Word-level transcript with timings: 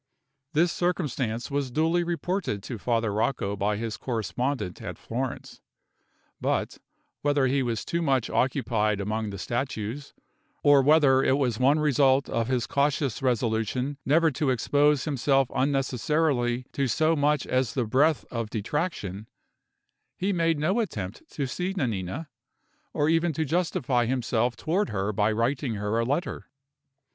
This 0.53 0.71
circumstance 0.71 1.51
was 1.51 1.69
duly 1.69 2.03
reported 2.03 2.63
to 2.63 2.79
Father 2.79 3.13
Rocco 3.13 3.55
by 3.55 3.77
his 3.77 3.97
correspondent 3.97 4.81
at 4.81 4.97
Florence; 4.97 5.61
but, 6.39 6.79
whether 7.21 7.45
he 7.45 7.61
was 7.61 7.85
too 7.85 8.01
much 8.01 8.27
occupied 8.27 8.99
among 8.99 9.29
the 9.29 9.37
statues, 9.37 10.15
or 10.63 10.81
whether 10.81 11.21
it 11.21 11.37
was 11.37 11.59
one 11.59 11.77
result 11.77 12.27
of 12.29 12.47
his 12.47 12.65
cautious 12.65 13.21
resolution 13.21 13.99
never 14.03 14.31
to 14.31 14.49
expose 14.49 15.03
himself 15.05 15.51
unnecessarily 15.53 16.65
to 16.71 16.87
so 16.87 17.15
much 17.15 17.45
as 17.45 17.75
the 17.75 17.85
breath 17.85 18.25
of 18.31 18.49
detraction, 18.49 19.27
he 20.17 20.33
made 20.33 20.57
no 20.57 20.79
attempt 20.79 21.29
to 21.29 21.45
see 21.45 21.75
Nanina, 21.77 22.27
or 22.91 23.07
even 23.07 23.33
to 23.33 23.45
justify 23.45 24.07
himself 24.07 24.55
toward 24.55 24.89
her 24.89 25.13
by 25.13 25.31
writing 25.31 25.75
her 25.75 25.99
a 25.99 26.05
letter. 26.05 26.49